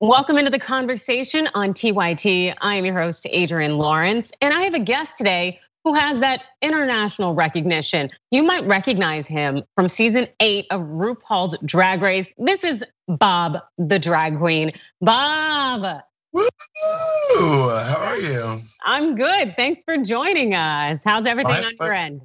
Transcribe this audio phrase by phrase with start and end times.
[0.00, 2.54] Welcome into the conversation on TYT.
[2.60, 6.42] I am your host, Adrienne Lawrence, and I have a guest today who has that
[6.62, 8.08] international recognition.
[8.30, 12.30] You might recognize him from season eight of RuPaul's Drag Race.
[12.38, 14.70] This is Bob the Drag Queen.
[15.00, 16.02] Bob.
[16.32, 16.46] Woo!
[17.40, 18.60] How are you?
[18.84, 19.56] I'm good.
[19.56, 21.02] Thanks for joining us.
[21.04, 22.20] How's everything on your end?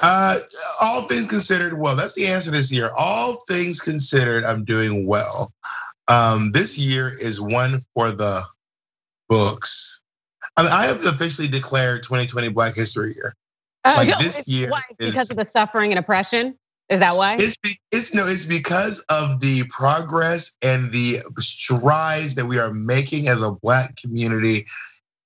[0.00, 0.38] Uh,
[0.82, 2.90] all things considered, well, that's the answer this year.
[2.98, 5.52] All things considered, I'm doing well.
[6.10, 8.42] Um, this year is one for the
[9.28, 10.02] books.
[10.56, 13.34] I, mean, I have officially declared 2020 Black History Year.
[13.84, 14.82] Uh, like this year, why?
[14.98, 16.58] Is, because of the suffering and oppression.
[16.90, 17.36] Is that why?
[17.38, 17.56] It's,
[17.92, 23.42] it's no, it's because of the progress and the strides that we are making as
[23.42, 24.66] a Black community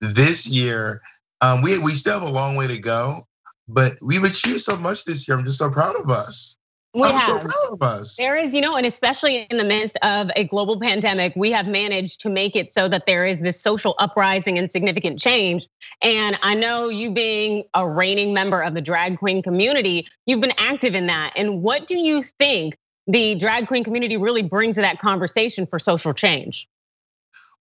[0.02, 1.00] this year.
[1.40, 3.20] Um, we we still have a long way to go,
[3.66, 5.36] but we've achieved so much this year.
[5.36, 6.58] I'm just so proud of us.
[6.94, 7.20] We I'm have.
[7.20, 8.16] so proud of us.
[8.16, 11.66] There is, you know, and especially in the midst of a global pandemic, we have
[11.66, 15.66] managed to make it so that there is this social uprising and significant change.
[16.02, 20.54] And I know you being a reigning member of the drag queen community, you've been
[20.56, 21.32] active in that.
[21.34, 22.76] And what do you think
[23.08, 26.68] the drag queen community really brings to that conversation for social change?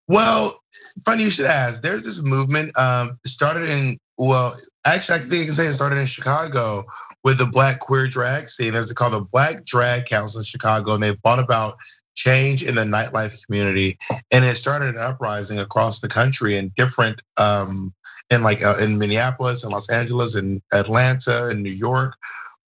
[0.07, 0.59] Well,
[1.05, 1.81] funny you should ask.
[1.81, 4.53] There's this movement um, started in well,
[4.85, 6.85] actually, I think I can say it started in Chicago
[7.23, 8.75] with the Black queer drag scene.
[8.75, 11.77] It's called the Black Drag Council in Chicago, and they brought about
[12.15, 13.97] change in the nightlife community,
[14.31, 17.93] and it started an uprising across the country in different, um,
[18.29, 22.15] in like uh, in Minneapolis and Los Angeles and Atlanta and New York,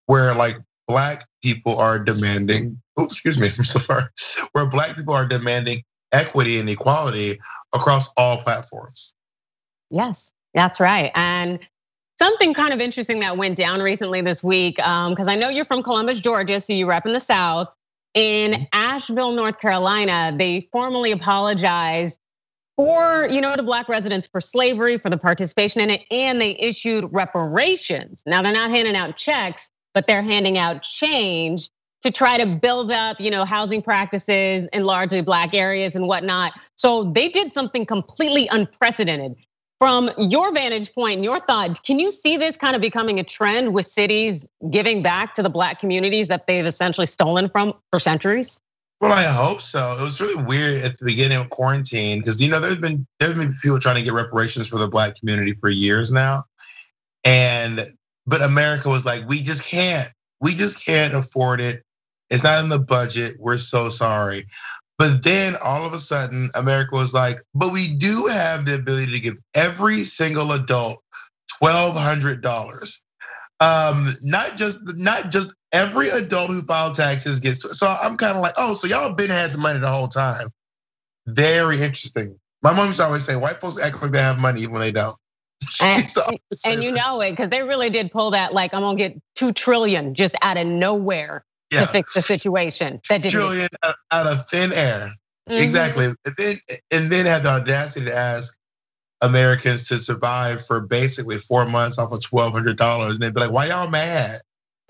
[0.08, 2.82] where like black people are demanding.
[3.00, 4.04] Oops, excuse me, I'm so sorry.
[4.54, 5.84] Where black people are demanding
[6.16, 7.38] equity and equality
[7.74, 9.14] across all platforms.
[9.92, 11.12] Yes, that's right.
[11.14, 11.60] And
[12.18, 15.84] something kind of interesting that went down recently this week, because I know you're from
[15.84, 17.68] Columbus, Georgia, so you rep in the South.
[18.14, 18.64] In mm-hmm.
[18.72, 22.18] Asheville, North Carolina, they formally apologized
[22.78, 26.52] for, you know, the black residents for slavery, for the participation in it, and they
[26.58, 28.24] issued reparations.
[28.26, 31.70] Now they're not handing out checks, but they're handing out change
[32.04, 36.54] to try to build up, you know, housing practices in largely black areas and whatnot.
[36.76, 39.36] So they did something completely unprecedented.
[39.78, 43.24] From your vantage point and your thought, can you see this kind of becoming a
[43.24, 48.00] trend with cities giving back to the black communities that they've essentially stolen from for
[48.00, 48.58] centuries?
[49.02, 49.98] Well, I hope so.
[50.00, 53.34] It was really weird at the beginning of quarantine because you know there's been there's
[53.34, 56.46] been people trying to get reparations for the black community for years now,
[57.26, 57.82] and
[58.26, 60.08] but America was like, we just can't,
[60.42, 61.84] we just can't afford it.
[62.36, 63.38] It's not in the budget.
[63.40, 64.46] We're so sorry.
[64.98, 69.14] But then all of a sudden, America was like, but we do have the ability
[69.14, 71.02] to give every single adult
[71.64, 73.00] $1,200.
[73.62, 78.36] Um, not just not just every adult who filed taxes gets to, so I'm kind
[78.36, 80.50] of like, oh, so y'all been had the money the whole time.
[81.26, 82.38] Very interesting.
[82.62, 84.82] My mom used to always say, white folks act like they have money even when
[84.82, 85.16] they don't.
[85.82, 86.04] And,
[86.66, 89.54] and you know it because they really did pull that like I'm gonna get two
[89.54, 91.82] trillion just out of nowhere yeah.
[91.82, 93.02] to fix the situation.
[93.10, 95.12] That didn't trillion out of thin air.
[95.50, 95.64] Mm-hmm.
[95.64, 96.06] Exactly.
[96.06, 96.56] And then
[96.92, 98.58] and then had the audacity to ask
[99.22, 103.42] Americans to survive for basically four months off of twelve hundred dollars, and they'd be
[103.42, 104.40] like, "Why y'all mad?"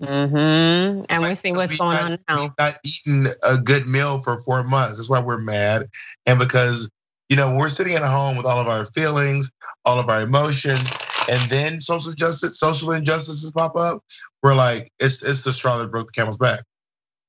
[0.02, 1.04] Mm-hmm.
[1.08, 2.48] And like, we see what's going not, on now.
[2.58, 4.96] Not eating a good meal for four months.
[4.96, 5.86] That's why we're mad,
[6.26, 6.90] and because
[7.28, 9.50] you know we're sitting at home with all of our feelings,
[9.84, 10.92] all of our emotions,
[11.28, 14.02] and then social justice, social injustices pop up.
[14.42, 16.60] We're like, it's it's the straw that broke the camel's back.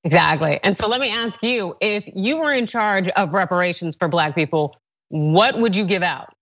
[0.03, 0.59] Exactly.
[0.63, 4.35] And so let me ask you if you were in charge of reparations for Black
[4.35, 4.77] people,
[5.09, 6.33] what would you give out?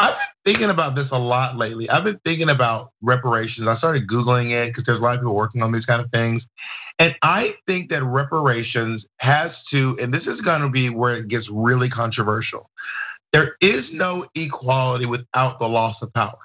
[0.00, 1.88] I've been thinking about this a lot lately.
[1.88, 3.66] I've been thinking about reparations.
[3.66, 6.10] I started Googling it because there's a lot of people working on these kind of
[6.10, 6.46] things.
[6.98, 11.48] And I think that reparations has to, and this is gonna be where it gets
[11.48, 12.66] really controversial.
[13.32, 16.38] There is no equality without the loss of power.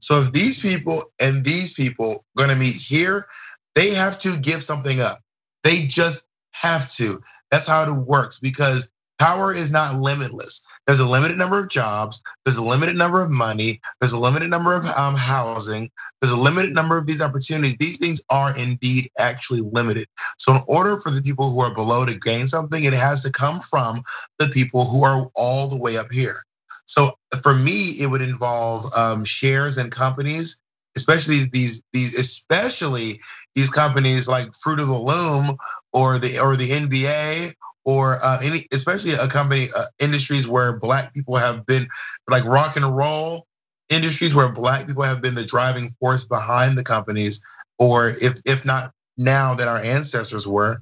[0.00, 3.26] So if these people and these people gonna meet here,
[3.74, 5.18] they have to give something up.
[5.64, 7.20] They just have to.
[7.50, 10.62] That's how it works because power is not limitless.
[10.86, 14.50] There's a limited number of jobs, there's a limited number of money, there's a limited
[14.50, 15.90] number of um, housing,
[16.20, 17.76] there's a limited number of these opportunities.
[17.78, 20.06] These things are indeed actually limited.
[20.38, 23.32] So, in order for the people who are below to gain something, it has to
[23.32, 24.02] come from
[24.38, 26.42] the people who are all the way up here.
[26.88, 27.12] So,
[27.42, 30.60] for me, it would involve um, shares and companies
[30.98, 33.20] especially these these especially
[33.54, 35.56] these companies like Fruit of the Loom
[35.92, 37.52] or the or the NBA
[37.84, 41.86] or uh, any especially a company uh, industries where black people have been
[42.28, 43.46] like rock and roll
[43.90, 47.40] industries where black people have been the driving force behind the companies
[47.78, 50.78] or if if not now that our ancestors were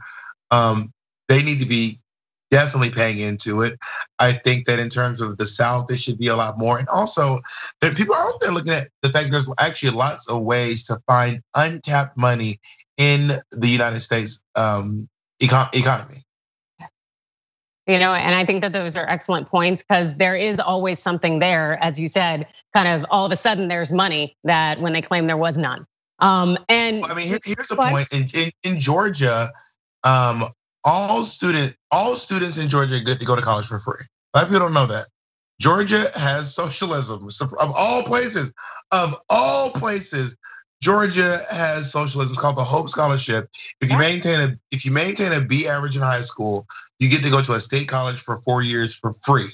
[0.50, 0.92] um,
[1.28, 1.96] they need to be
[2.50, 3.78] definitely paying into it.
[4.18, 6.78] I think that in terms of the South, there should be a lot more.
[6.78, 7.40] And also,
[7.80, 10.98] there are people out there looking at the fact there's actually lots of ways to
[11.06, 12.60] find untapped money
[12.96, 15.08] in the United States um,
[15.42, 16.16] econ- economy.
[17.86, 21.38] You know, and I think that those are excellent points because there is always something
[21.38, 25.02] there, as you said, kind of all of a sudden there's money that when they
[25.02, 25.86] claim there was none.
[26.18, 29.48] Um, and I mean, here's the point: in, in, in Georgia,
[30.02, 30.44] um,
[30.86, 34.04] all student all students in Georgia get to go to college for free.
[34.32, 35.06] A lot of people don't know that.
[35.60, 37.28] Georgia has socialism
[37.58, 38.52] of all places.
[38.92, 40.36] Of all places,
[40.82, 42.32] Georgia has socialism.
[42.32, 43.48] It's called the Hope Scholarship.
[43.80, 46.66] If you maintain a if you maintain a B average in high school,
[47.00, 49.50] you get to go to a state college for four years for free.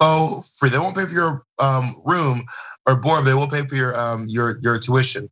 [0.00, 0.70] Oh, free.
[0.70, 2.42] They won't pay for your um, room
[2.86, 3.24] or board.
[3.24, 5.30] They will pay for your um, your your tuition,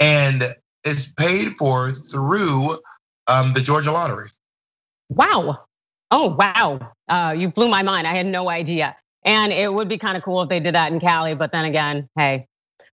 [0.00, 0.42] and
[0.84, 2.70] it's paid for through
[3.28, 4.28] um, the Georgia lottery.
[5.08, 5.64] Wow.
[6.10, 6.92] Oh, wow.
[7.08, 8.06] Uh, you blew my mind.
[8.06, 8.96] I had no idea.
[9.24, 11.34] And it would be kind of cool if they did that in Cali.
[11.34, 12.46] But then again, hey,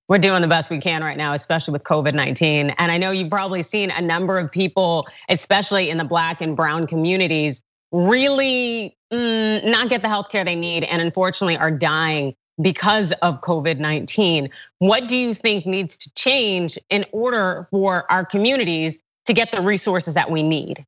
[0.08, 2.72] we're doing the best we can right now, especially with COVID 19.
[2.72, 6.56] And I know you've probably seen a number of people, especially in the black and
[6.56, 7.62] brown communities,
[7.92, 13.80] really mm, not get the healthcare they need and unfortunately are dying because of COVID
[13.80, 14.50] 19.
[14.80, 19.62] What do you think needs to change in order for our communities to get the
[19.62, 20.86] resources that we need?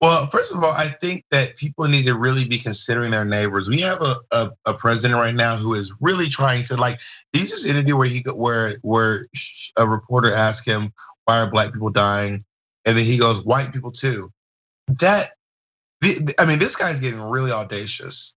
[0.00, 3.68] Well, first of all, I think that people need to really be considering their neighbors.
[3.68, 7.00] We have a, a, a president right now who is really trying to like.
[7.32, 9.26] He's just interview where he where where
[9.78, 10.92] a reporter asked him
[11.24, 12.42] why are black people dying,
[12.84, 14.30] and then he goes white people too.
[15.00, 15.30] That
[16.38, 18.36] I mean, this guy's getting really audacious.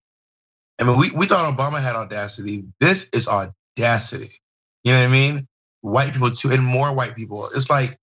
[0.80, 2.66] I mean, we, we thought Obama had audacity.
[2.80, 4.30] This is audacity.
[4.84, 5.48] You know what I mean?
[5.82, 7.46] White people too, and more white people.
[7.56, 7.98] It's like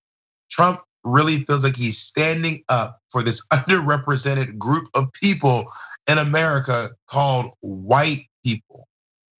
[0.49, 5.65] Trump really feels like he's standing up for this underrepresented group of people
[6.09, 8.87] in America called white people.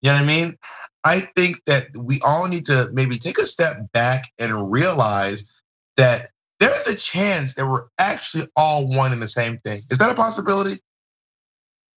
[0.01, 0.57] You know what I mean?
[1.03, 5.61] I think that we all need to maybe take a step back and realize
[5.97, 6.29] that
[6.59, 9.77] there's a chance that we're actually all one in the same thing.
[9.89, 10.79] Is that a possibility?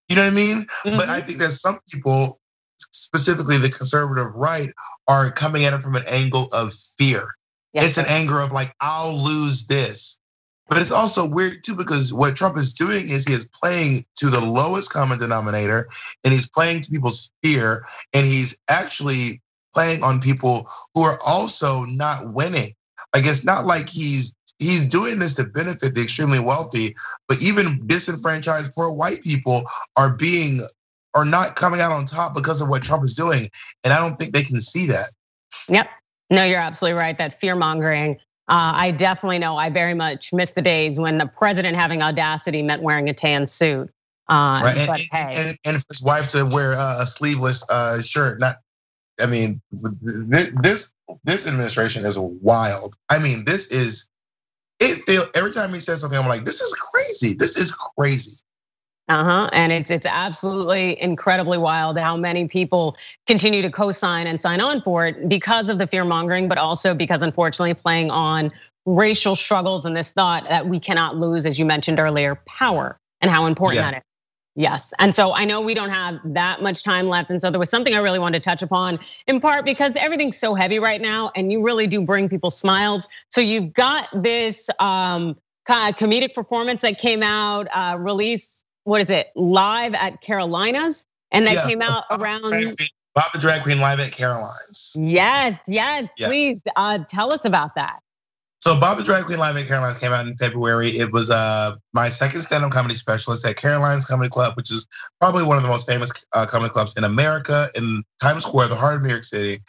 [0.08, 0.62] You know what I mean?
[0.62, 0.96] Mm-hmm.
[0.96, 2.40] But I think that some people,
[2.78, 4.70] specifically the conservative right,
[5.06, 7.34] are coming at it from an angle of fear.
[7.72, 10.18] Yes, it's an anger of like, I'll lose this.
[10.68, 14.26] But it's also weird too because what Trump is doing is he is playing to
[14.26, 15.88] the lowest common denominator
[16.24, 17.84] and he's playing to people's fear
[18.14, 19.40] and he's actually
[19.74, 22.74] playing on people who are also not winning.
[23.14, 26.96] Like it's not like he's he's doing this to benefit the extremely wealthy,
[27.28, 29.62] but even disenfranchised poor white people
[29.96, 30.60] are being
[31.14, 33.48] are not coming out on top because of what Trump is doing.
[33.84, 35.10] And I don't think they can see that.
[35.68, 35.88] Yep.
[36.30, 37.16] No, you're absolutely right.
[37.16, 38.16] That fear mongering.
[38.48, 39.56] Uh, I definitely know.
[39.56, 43.46] I very much miss the days when the president having audacity meant wearing a tan
[43.46, 43.90] suit.
[44.28, 44.76] Uh, right.
[44.76, 45.34] and, hey.
[45.36, 48.40] and, and, for his wife to wear a sleeveless uh, shirt.
[48.40, 48.56] Not,
[49.20, 50.92] I mean, this
[51.24, 52.94] this administration is wild.
[53.10, 54.08] I mean, this is
[54.80, 55.02] it.
[55.04, 57.34] Feel every time he says something, I'm like, this is crazy.
[57.34, 58.36] This is crazy.
[59.08, 59.48] Uh-huh.
[59.54, 62.96] And it's it's absolutely incredibly wild how many people
[63.26, 66.92] continue to co-sign and sign on for it because of the fear mongering, but also
[66.92, 68.52] because unfortunately playing on
[68.84, 73.30] racial struggles and this thought that we cannot lose, as you mentioned earlier, power and
[73.30, 73.90] how important yeah.
[73.90, 74.02] that is.
[74.56, 74.92] Yes.
[74.98, 77.30] And so I know we don't have that much time left.
[77.30, 78.98] And so there was something I really wanted to touch upon,
[79.28, 83.08] in part because everything's so heavy right now, and you really do bring people smiles.
[83.30, 88.57] So you've got this um, kind of comedic performance that came out, uh, released
[88.88, 92.42] what is it, live at Caroline's, and that yeah, came out Bob around.
[92.42, 94.96] Bob the Drag Queen live at Caroline's.
[94.98, 96.26] Yes, yes, yeah.
[96.26, 97.98] please uh, tell us about that.
[98.60, 100.88] So Bob the Drag Queen live at Caroline's came out in February.
[100.88, 104.86] It was uh, my second stand-up comedy specialist at Caroline's Comedy Club, which is
[105.20, 108.74] probably one of the most famous uh, comedy clubs in America, in Times Square, the
[108.74, 109.60] heart of New York City.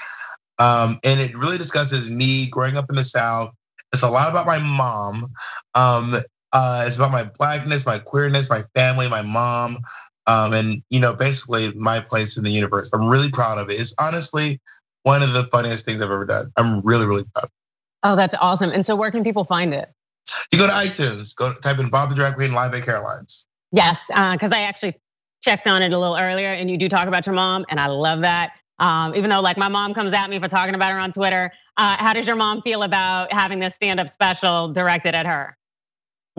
[0.59, 3.51] Um, and it really discusses me growing up in the South.
[3.91, 5.25] It's a lot about my mom.
[5.75, 6.15] Um,
[6.53, 9.77] uh, it's about my blackness, my queerness, my family, my mom,
[10.27, 12.91] um, and you know, basically my place in the universe.
[12.93, 13.73] I'm really proud of it.
[13.73, 14.59] It's honestly
[15.03, 16.51] one of the funniest things I've ever done.
[16.57, 17.49] I'm really, really proud.
[18.03, 18.71] Oh, that's awesome.
[18.71, 19.89] And so, where can people find it?
[20.51, 23.47] You go to iTunes, go type in Bob the Drag Queen Live at Caroline's.
[23.71, 24.95] Yes, because uh, I actually
[25.41, 27.87] checked on it a little earlier, and you do talk about your mom, and I
[27.87, 28.53] love that.
[28.79, 31.51] Um, even though like my mom comes at me for talking about her on Twitter,
[31.77, 35.57] uh, how does your mom feel about having this stand-up special directed at her?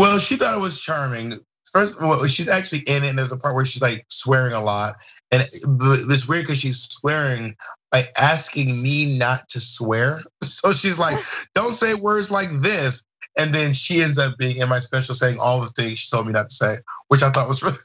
[0.00, 1.34] Well, she thought it was charming.
[1.70, 4.54] First of all, she's actually in it, and there's a part where she's like swearing
[4.54, 4.94] a lot,
[5.30, 7.54] and it's weird because she's swearing
[7.92, 10.18] by asking me not to swear.
[10.42, 11.18] So she's like,
[11.54, 13.02] "Don't say words like this,"
[13.38, 16.26] and then she ends up being in my special saying all the things she told
[16.26, 16.78] me not to say,
[17.08, 17.76] which I thought was really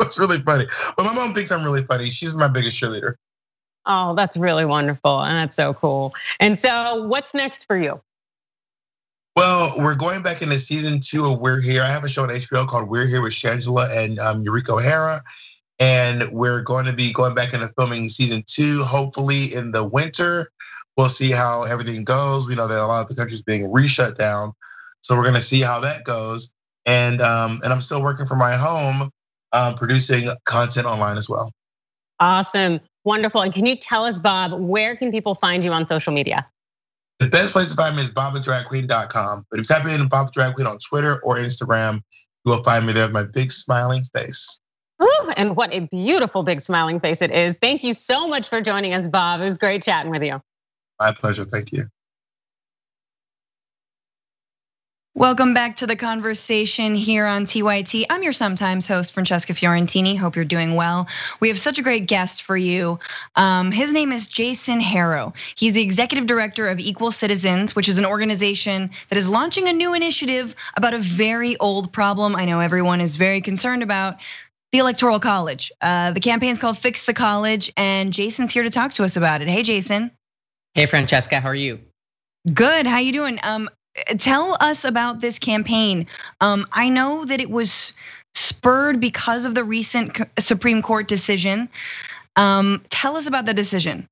[0.00, 0.66] was really funny.
[0.96, 2.10] But my mom thinks I'm really funny.
[2.10, 3.14] She's my biggest cheerleader.
[3.86, 6.14] Oh, that's really wonderful, and that's so cool.
[6.40, 8.00] And so, what's next for you?
[9.40, 11.80] Well, we're going back into season two of We're Here.
[11.80, 15.22] I have a show on HBO called We're Here with Shangela and um, Eureka O'Hara.
[15.78, 20.48] And we're going to be going back into filming season two, hopefully in the winter.
[20.94, 22.46] We'll see how everything goes.
[22.46, 24.52] We know that a lot of the country's being re-shut down.
[25.00, 26.52] So we're gonna see how that goes.
[26.84, 29.08] And um, and I'm still working from my home,
[29.54, 31.50] um, producing content online as well.
[32.20, 33.40] Awesome, wonderful.
[33.40, 36.46] And can you tell us, Bob, where can people find you on social media?
[37.20, 39.44] The best place to find me is bobthedragqueen.com.
[39.50, 42.00] But if you type in Bob Drag Queen on Twitter or Instagram,
[42.46, 44.58] you will find me there with my big smiling face.
[45.02, 47.58] Ooh, and what a beautiful big smiling face it is.
[47.60, 49.42] Thank you so much for joining us, Bob.
[49.42, 50.40] It was great chatting with you.
[50.98, 51.44] My pleasure.
[51.44, 51.84] Thank you.
[55.16, 58.04] Welcome back to the conversation here on TYT.
[58.08, 60.16] I'm your sometimes host, Francesca Fiorentini.
[60.16, 61.08] Hope you're doing well.
[61.40, 63.00] We have such a great guest for you.
[63.34, 65.32] Um, his name is Jason Harrow.
[65.56, 69.72] He's the executive director of Equal Citizens, which is an organization that is launching a
[69.72, 74.18] new initiative about a very old problem I know everyone is very concerned about
[74.70, 75.72] the Electoral College.
[75.80, 79.16] Uh, the campaign is called Fix the College, and Jason's here to talk to us
[79.16, 79.48] about it.
[79.48, 80.12] Hey, Jason.
[80.74, 81.80] Hey, Francesca, how are you?
[82.54, 82.86] Good.
[82.86, 83.40] How you doing?
[83.42, 83.68] Um,
[84.18, 86.06] tell us about this campaign.
[86.40, 87.92] Um, I know that it was
[88.34, 91.68] spurred because of the recent Supreme Court decision.
[92.36, 94.08] Um, tell us about the decision.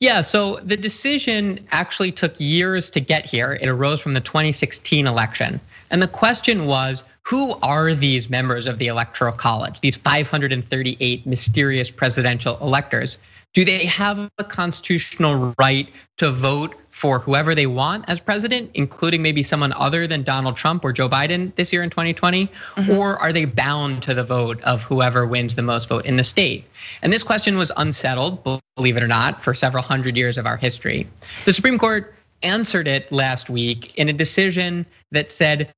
[0.00, 3.56] Yeah, so the decision actually took years to get here.
[3.58, 5.60] It arose from the 2016 election.
[5.90, 11.90] And the question was who are these members of the Electoral College, these 538 mysterious
[11.90, 13.18] presidential electors?
[13.54, 19.22] Do they have a constitutional right to vote for whoever they want as president, including
[19.22, 22.48] maybe someone other than Donald Trump or Joe Biden this year in 2020?
[22.48, 22.90] Mm-hmm.
[22.90, 26.24] Or are they bound to the vote of whoever wins the most vote in the
[26.24, 26.64] state?
[27.00, 28.42] And this question was unsettled,
[28.74, 31.06] believe it or not, for several hundred years of our history.
[31.44, 32.12] The Supreme Court
[32.42, 35.72] answered it last week in a decision that said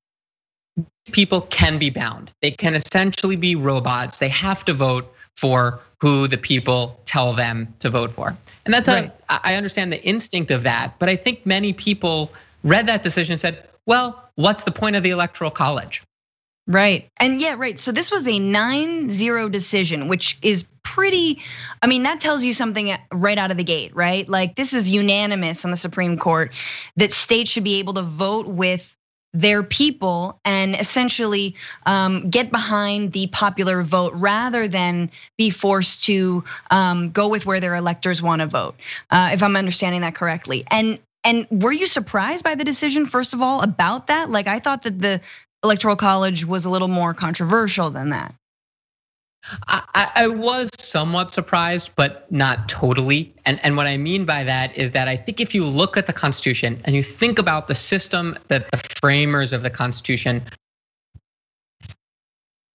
[1.12, 2.30] people can be bound.
[2.40, 4.20] They can essentially be robots.
[4.20, 8.36] They have to vote for who the people tell them to vote for.
[8.66, 9.10] And that's right.
[9.30, 12.30] a, I understand the instinct of that, but I think many people
[12.62, 16.02] read that decision and said, well, what's the point of the electoral college?
[16.66, 17.08] Right.
[17.16, 17.78] And yeah, right.
[17.78, 21.42] So this was a 9-0 decision, which is pretty
[21.80, 24.28] I mean, that tells you something right out of the gate, right?
[24.28, 26.54] Like this is unanimous on the Supreme Court
[26.96, 28.94] that states should be able to vote with
[29.32, 31.54] their people and essentially
[31.86, 37.60] um, get behind the popular vote rather than be forced to um, go with where
[37.60, 38.74] their electors want to vote.
[39.10, 43.34] Uh, if I'm understanding that correctly, and and were you surprised by the decision first
[43.34, 44.30] of all about that?
[44.30, 45.20] Like I thought that the
[45.62, 48.34] electoral college was a little more controversial than that.
[49.66, 53.34] I, I, was somewhat surprised, but not totally.
[53.44, 56.06] And, and what I mean by that is that I think if you look at
[56.06, 60.42] the Constitution and you think about the system that the framers of the Constitution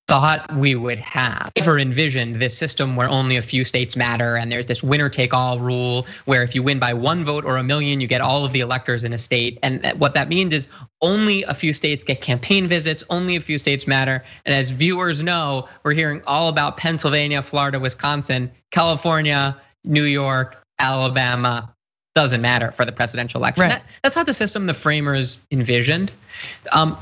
[0.08, 1.52] thought we would have.
[1.56, 5.34] Ever envisioned this system where only a few states matter and there's this winner take
[5.34, 8.46] all rule where if you win by one vote or a million, you get all
[8.46, 9.58] of the electors in a state.
[9.64, 10.68] And what that means is
[11.02, 14.24] only a few states get campaign visits, only a few states matter.
[14.46, 21.74] And as viewers know, we're hearing all about Pennsylvania, Florida, Wisconsin, California, New York, Alabama,
[22.14, 23.62] doesn't matter for the presidential election.
[23.62, 23.72] Right.
[23.72, 26.12] That, that's not the system the framers envisioned.
[26.72, 26.98] Um,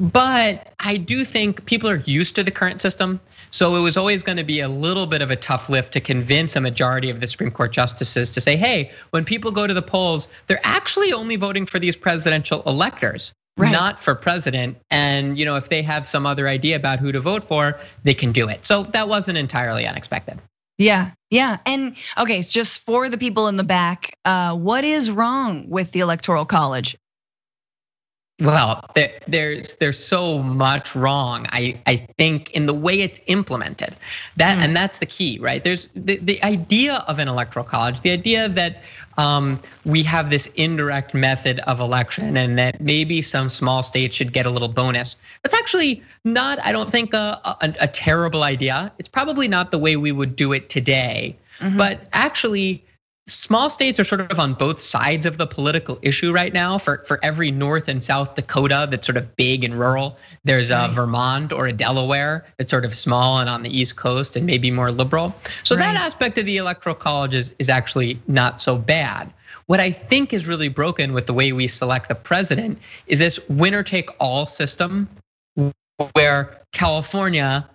[0.00, 3.20] but I do think people are used to the current system.
[3.50, 6.00] So it was always going to be a little bit of a tough lift to
[6.00, 9.74] convince a majority of the Supreme Court justices to say, hey, when people go to
[9.74, 13.32] the polls, they're actually only voting for these presidential electors.
[13.56, 13.72] Right.
[13.72, 17.20] Not for president, and you know if they have some other idea about who to
[17.20, 18.64] vote for, they can do it.
[18.64, 20.38] So that wasn't entirely unexpected.
[20.78, 25.68] Yeah, yeah, and okay, just for the people in the back, uh, what is wrong
[25.68, 26.96] with the Electoral College?
[28.40, 31.46] Well, there, there's there's so much wrong.
[31.50, 33.94] I I think in the way it's implemented,
[34.36, 34.64] that mm.
[34.64, 35.62] and that's the key, right?
[35.62, 38.82] There's the, the idea of an electoral college, the idea that
[39.18, 44.32] um, we have this indirect method of election, and that maybe some small states should
[44.32, 45.16] get a little bonus.
[45.42, 48.92] That's actually not, I don't think, a, a, a terrible idea.
[48.98, 51.76] It's probably not the way we would do it today, mm-hmm.
[51.76, 52.84] but actually
[53.30, 56.78] small states are sort of on both sides of the political issue right now.
[56.78, 60.88] For for every North and South Dakota that's sort of big and rural, there's a
[60.90, 64.70] Vermont or a Delaware that's sort of small and on the East Coast and maybe
[64.70, 65.34] more liberal.
[65.62, 65.82] So right.
[65.82, 69.32] that aspect of the electoral college is, is actually not so bad.
[69.66, 73.38] What I think is really broken with the way we select the president is this
[73.48, 75.08] winner take all system
[76.12, 77.68] where California,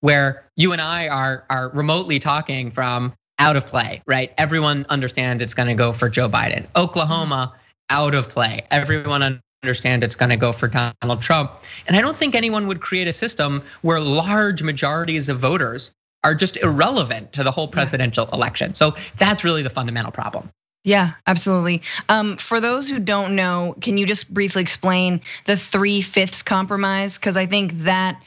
[0.00, 3.12] where you and I are, are remotely talking from
[3.42, 4.32] out of play, right?
[4.38, 6.66] Everyone understands it's gonna go for Joe Biden.
[6.76, 7.54] Oklahoma,
[7.90, 8.60] out of play.
[8.70, 11.52] Everyone understand it's going to go for Donald Trump.
[11.86, 15.92] And I don't think anyone would create a system where large majorities of voters
[16.24, 18.74] are just irrelevant to the whole presidential election.
[18.74, 20.50] So that's really the fundamental problem.
[20.84, 21.82] Yeah, absolutely.
[22.08, 27.16] Um, for those who don't know, can you just briefly explain the three fifths compromise?
[27.16, 28.20] Because I think that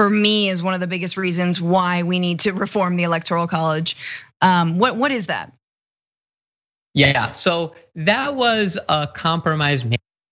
[0.00, 3.46] for me is one of the biggest reasons why we need to reform the electoral
[3.46, 3.98] college.
[4.40, 5.52] Um, what what is that?
[6.94, 9.84] Yeah, so that was a compromise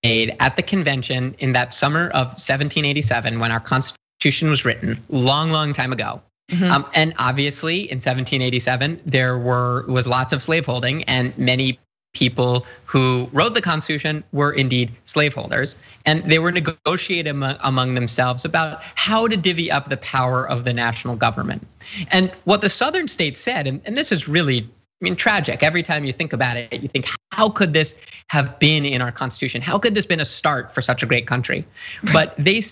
[0.02, 5.50] made at the convention in that summer of 1787 when our Constitution was written, long,
[5.50, 6.22] long time ago.
[6.50, 6.64] Mm-hmm.
[6.64, 11.78] Um, and obviously, in 1787, there were was lots of slaveholding, and many
[12.14, 18.82] people who wrote the Constitution were indeed slaveholders, and they were negotiating among themselves about
[18.94, 21.66] how to divvy up the power of the national government.
[22.10, 24.68] And what the Southern states said, and, this is really
[25.00, 25.62] I mean, tragic.
[25.62, 27.94] Every time you think about it, you think, how could this
[28.28, 29.62] have been in our Constitution?
[29.62, 31.64] How could this been a start for such a great country?
[32.02, 32.12] Right.
[32.12, 32.62] But they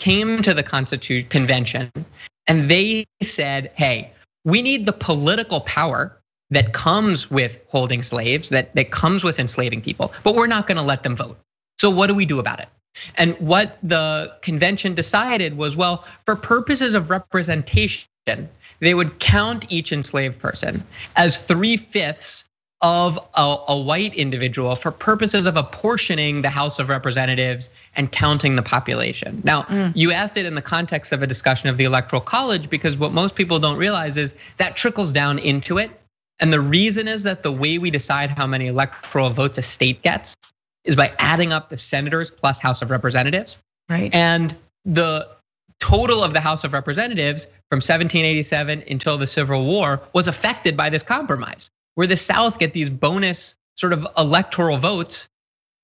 [0.00, 1.92] came to the Constitution Convention
[2.48, 4.12] and they said, hey,
[4.44, 9.82] we need the political power that comes with holding slaves, that, that comes with enslaving
[9.82, 11.38] people, but we're not gonna let them vote.
[11.78, 12.68] So what do we do about it?
[13.16, 18.08] And what the convention decided was, well, for purposes of representation,
[18.80, 20.84] they would count each enslaved person
[21.16, 22.44] as three fifths
[22.80, 28.54] of a, a, white individual for purposes of apportioning the House of Representatives and counting
[28.54, 29.40] the population.
[29.42, 29.92] Now, mm.
[29.96, 33.12] you asked it in the context of a discussion of the Electoral College because what
[33.12, 35.90] most people don't realize is that trickles down into it.
[36.40, 40.02] And the reason is that the way we decide how many electoral votes a state
[40.02, 40.34] gets
[40.84, 43.58] is by adding up the senators plus House of Representatives.
[43.88, 44.14] Right.
[44.14, 44.54] And
[44.84, 45.28] the
[45.80, 50.90] total of the House of Representatives from 1787 until the Civil War was affected by
[50.90, 55.28] this compromise, where the South get these bonus sort of electoral votes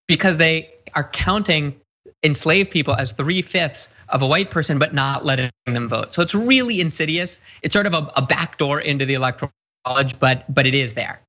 [0.07, 1.81] because they are counting
[2.22, 6.14] enslaved people as three fifths of a white person, but not letting them vote.
[6.14, 7.40] So it's really insidious.
[7.62, 9.52] It's sort of a, a backdoor into the electoral
[9.85, 11.20] college, but but it is there.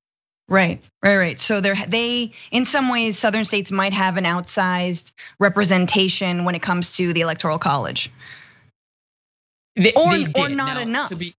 [0.48, 1.40] Right, right, right.
[1.40, 6.62] So they're they in some ways southern states might have an outsized representation when it
[6.62, 8.12] comes to the electoral college.
[9.76, 11.18] They, or they or not now, enough.
[11.18, 11.34] Be,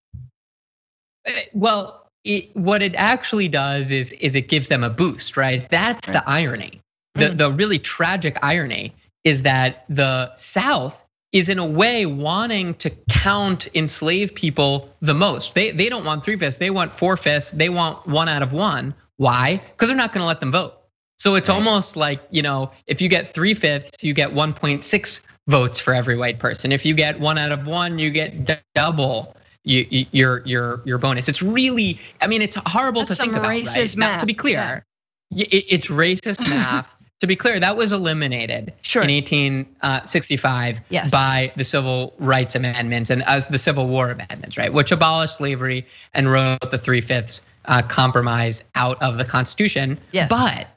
[1.24, 5.68] eh, well, it, what it actually does is is it gives them a boost, right?
[5.70, 6.14] That's right.
[6.14, 6.80] the irony.
[7.14, 7.38] The mm.
[7.38, 13.68] the really tragic irony is that the South is in a way wanting to count
[13.74, 15.54] enslaved people the most.
[15.54, 18.52] They they don't want three fifths, they want four fifths, they want one out of
[18.52, 18.94] one.
[19.16, 19.62] Why?
[19.72, 20.74] Because they're not going to let them vote.
[21.18, 21.54] So it's right.
[21.54, 26.16] almost like you know, if you get three fifths, you get 1.6 votes for every
[26.16, 26.72] white person.
[26.72, 29.36] If you get one out of one, you get double
[29.66, 31.28] your your your bonus.
[31.28, 33.50] It's really, I mean, it's horrible That's to think about.
[33.50, 33.96] Racist right?
[33.96, 34.12] math.
[34.12, 34.84] Now, to be clear,
[35.30, 35.46] yeah.
[35.50, 36.94] it's racist math.
[37.20, 39.02] To be clear, that was eliminated sure.
[39.02, 41.10] in 1865 yes.
[41.10, 44.72] by the Civil Rights Amendments and as the Civil War Amendments, right?
[44.72, 49.98] Which abolished slavery and wrote the three fifths uh, compromise out of the Constitution.
[50.12, 50.28] Yes.
[50.28, 50.68] But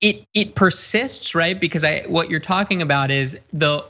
[0.00, 1.58] it it persists, right?
[1.58, 3.84] Because I what you're talking about is the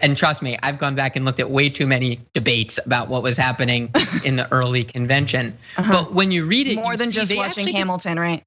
[0.00, 3.22] and trust me, I've gone back and looked at way too many debates about what
[3.22, 3.90] was happening
[4.24, 5.58] in the early convention.
[5.76, 5.92] Uh-huh.
[5.92, 8.44] But when you read it, more than just watching Hamilton, just, right?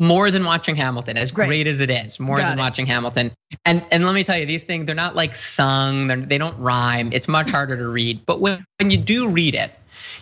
[0.00, 2.62] More than watching Hamilton, as great, great as it is, more Got than it.
[2.62, 3.32] watching Hamilton.
[3.64, 6.58] And and let me tell you, these things they're not like sung, they're, they don't
[6.58, 7.12] rhyme.
[7.12, 8.24] It's much harder to read.
[8.26, 9.70] But when, when you do read it,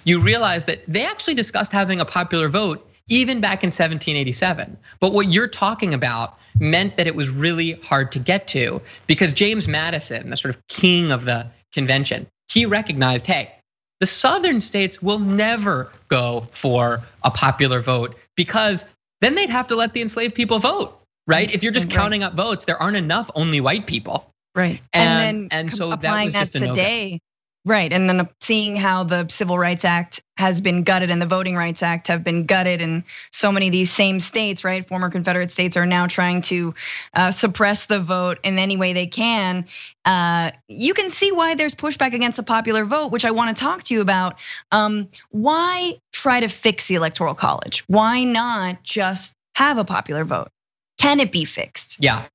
[0.04, 4.76] you realize that they actually discussed having a popular vote even back in 1787.
[5.00, 9.32] But what you're talking about meant that it was really hard to get to because
[9.32, 13.54] James Madison, the sort of king of the convention, he recognized, hey,
[14.00, 18.84] the southern states will never go for a popular vote because
[19.20, 21.52] then they'd have to let the enslaved people vote, right?
[21.52, 24.32] If you're just mm, counting up votes, there aren't enough only white people.
[24.54, 24.80] Right.
[24.92, 27.20] And, and, and so applying that, that today,
[27.68, 27.92] Right.
[27.92, 31.82] And then seeing how the Civil Rights Act has been gutted and the Voting Rights
[31.82, 35.76] Act have been gutted, and so many of these same states, right, former Confederate states,
[35.76, 36.74] are now trying to
[37.12, 39.66] uh, suppress the vote in any way they can.
[40.06, 43.60] Uh, you can see why there's pushback against the popular vote, which I want to
[43.60, 44.36] talk to you about.
[44.72, 47.84] Um, why try to fix the Electoral College?
[47.86, 50.48] Why not just have a popular vote?
[50.96, 51.98] Can it be fixed?
[52.00, 52.28] Yeah.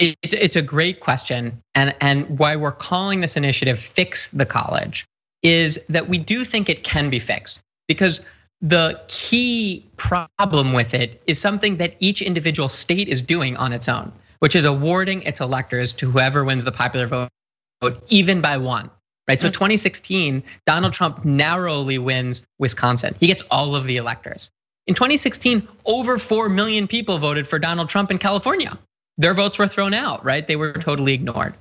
[0.00, 5.06] It's a great question, and and why we're calling this initiative "Fix the College"
[5.42, 8.20] is that we do think it can be fixed because
[8.62, 13.88] the key problem with it is something that each individual state is doing on its
[13.88, 17.30] own, which is awarding its electors to whoever wins the popular vote,
[18.08, 18.90] even by one.
[19.28, 19.40] Right.
[19.40, 19.54] So mm-hmm.
[19.54, 23.14] 2016, Donald Trump narrowly wins Wisconsin.
[23.18, 24.50] He gets all of the electors.
[24.86, 28.78] In 2016, over 4 million people voted for Donald Trump in California.
[29.18, 30.46] Their votes were thrown out, right?
[30.46, 31.54] They were totally ignored.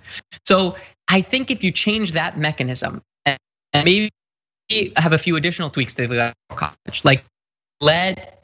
[0.45, 0.75] So
[1.09, 3.37] I think if you change that mechanism and
[3.73, 4.11] maybe
[4.97, 7.23] have a few additional tweaks to the college, like
[7.81, 8.43] let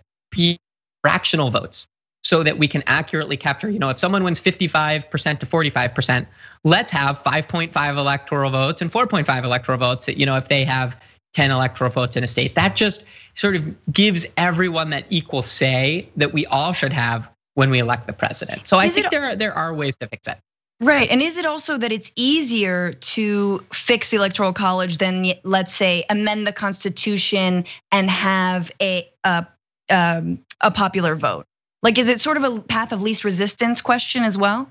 [1.04, 1.88] fractional votes
[2.24, 6.28] so that we can accurately capture, you know, if someone wins 55% to 45%,
[6.63, 11.02] let's have 5.5 electoral votes and 4.5 electoral votes, you know, if they have
[11.34, 12.56] 10 electoral votes in a state.
[12.56, 17.70] That just sort of gives everyone that equal say that we all should have when
[17.70, 18.68] we elect the president.
[18.68, 20.38] So I think there are there are ways to fix it.
[20.80, 21.10] Right.
[21.12, 26.04] And is it also that it's easier to fix the electoral college than let's say
[26.10, 29.46] amend the constitution and have a a,
[29.90, 31.46] um, a popular vote?
[31.84, 34.70] Like is it sort of a path of least resistance question as well?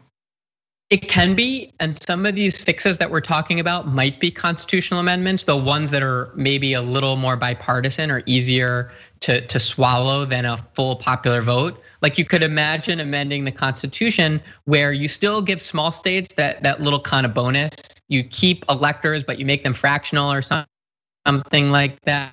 [0.90, 4.98] It can be, and some of these fixes that we're talking about might be constitutional
[4.98, 10.24] amendments, the ones that are maybe a little more bipartisan or easier to, to swallow
[10.24, 11.82] than a full popular vote.
[12.02, 16.80] Like you could imagine amending the Constitution where you still give small states that that
[16.80, 17.72] little kind of bonus.
[18.08, 22.32] You keep electors, but you make them fractional or something like that.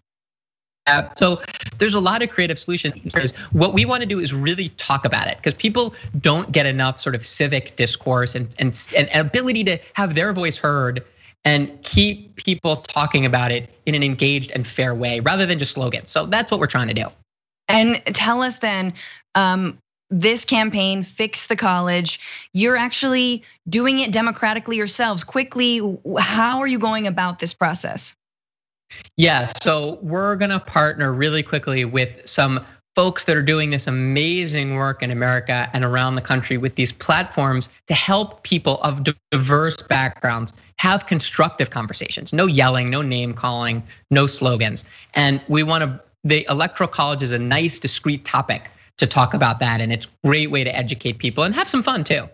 [1.18, 1.42] So
[1.78, 3.34] there's a lot of creative solutions.
[3.52, 7.02] What we want to do is really talk about it because people don't get enough
[7.02, 11.04] sort of civic discourse and, and, and ability to have their voice heard
[11.46, 15.72] and keep people talking about it in an engaged and fair way rather than just
[15.72, 16.12] slogans.
[16.12, 17.08] So that's what we're trying to do.
[17.68, 18.94] And tell us then,
[19.36, 19.78] um,
[20.10, 22.20] this campaign, Fix the College,
[22.54, 25.24] you're actually doing it democratically yourselves.
[25.24, 25.82] Quickly,
[26.18, 28.16] how are you going about this process?
[29.18, 32.66] Yeah, so we're gonna partner really quickly with some
[32.98, 36.92] folks that are doing this amazing work in America and around the country with these
[36.92, 42.34] platforms to help people of diverse backgrounds have constructive conversations.
[42.34, 44.84] No yelling, no name calling, no slogans.
[45.14, 49.60] And we want to, the electoral college is a nice, discrete topic to talk about
[49.60, 49.80] that.
[49.80, 52.28] And it's a great way to educate people and have some fun too.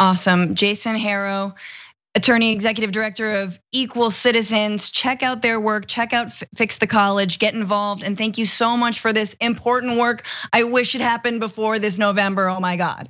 [0.00, 0.56] Awesome.
[0.56, 1.54] Jason Harrow
[2.14, 7.38] attorney executive director of equal citizens check out their work check out fix the college
[7.38, 10.26] get involved and thank you so much for this important work.
[10.52, 12.48] I wish it happened before this november.
[12.48, 13.08] Oh my god.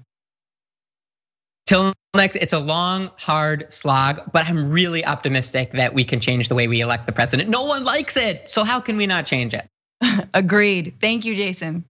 [1.66, 6.48] Till next it's a long hard slog but i'm really optimistic that we can change
[6.48, 7.48] the way we elect the president.
[7.48, 9.66] No one likes it so how can we not change it?
[10.34, 10.96] Agreed.
[11.00, 11.84] Thank you jason